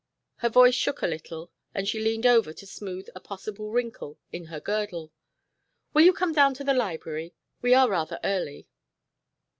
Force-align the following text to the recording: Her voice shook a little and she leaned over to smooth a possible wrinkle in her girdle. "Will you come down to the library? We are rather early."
Her 0.37 0.49
voice 0.49 0.73
shook 0.73 1.03
a 1.03 1.07
little 1.07 1.51
and 1.75 1.87
she 1.87 1.99
leaned 1.99 2.25
over 2.25 2.53
to 2.53 2.65
smooth 2.65 3.07
a 3.13 3.19
possible 3.19 3.69
wrinkle 3.69 4.17
in 4.31 4.45
her 4.45 4.59
girdle. 4.59 5.11
"Will 5.93 6.05
you 6.05 6.11
come 6.11 6.33
down 6.33 6.55
to 6.55 6.63
the 6.63 6.73
library? 6.73 7.35
We 7.61 7.75
are 7.75 7.87
rather 7.87 8.19
early." 8.23 8.67